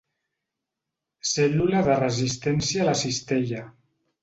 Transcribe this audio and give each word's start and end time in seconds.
Cèl·lula 1.33 1.83
de 1.89 1.99
resistència 2.01 2.83
a 2.87 2.91
la 2.91 2.99
cistella. 3.05 3.65